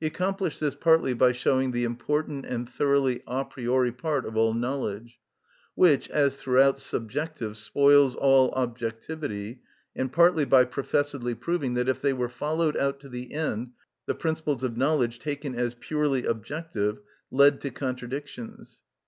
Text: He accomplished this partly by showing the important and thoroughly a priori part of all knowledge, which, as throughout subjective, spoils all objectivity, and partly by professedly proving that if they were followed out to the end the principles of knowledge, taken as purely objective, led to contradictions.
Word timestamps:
He 0.00 0.08
accomplished 0.08 0.58
this 0.58 0.74
partly 0.74 1.14
by 1.14 1.30
showing 1.30 1.70
the 1.70 1.84
important 1.84 2.44
and 2.46 2.68
thoroughly 2.68 3.22
a 3.28 3.44
priori 3.44 3.92
part 3.92 4.26
of 4.26 4.36
all 4.36 4.54
knowledge, 4.54 5.20
which, 5.76 6.08
as 6.10 6.40
throughout 6.42 6.80
subjective, 6.80 7.56
spoils 7.56 8.16
all 8.16 8.50
objectivity, 8.56 9.60
and 9.94 10.12
partly 10.12 10.44
by 10.44 10.64
professedly 10.64 11.36
proving 11.36 11.74
that 11.74 11.88
if 11.88 12.02
they 12.02 12.12
were 12.12 12.28
followed 12.28 12.76
out 12.76 12.98
to 13.02 13.08
the 13.08 13.32
end 13.32 13.70
the 14.06 14.16
principles 14.16 14.64
of 14.64 14.76
knowledge, 14.76 15.20
taken 15.20 15.54
as 15.54 15.74
purely 15.78 16.26
objective, 16.26 16.98
led 17.30 17.60
to 17.60 17.70
contradictions. 17.70 18.80